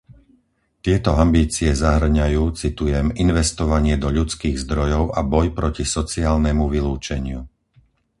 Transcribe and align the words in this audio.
Tieto 0.85 1.11
ambície 1.23 1.71
zahŕňajú, 1.83 2.43
citujem, 2.61 3.07
investovanie 3.23 3.95
do 4.03 4.09
ľudských 4.17 4.55
zdrojov 4.63 5.03
a 5.17 5.21
boj 5.31 5.47
proti 5.59 5.83
sociálnemu 5.95 6.65
vylúčeniu. 6.75 7.39